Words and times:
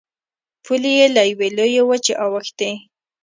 پولې 0.63 0.91
یې 0.99 1.07
له 1.15 1.23
یوې 1.31 1.47
لویې 1.57 1.83
وچې 1.89 2.13
اوښتې. 2.23 2.71